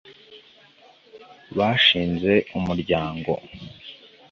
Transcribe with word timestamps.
bashinze 1.57 2.33
Umuryango 2.57 3.31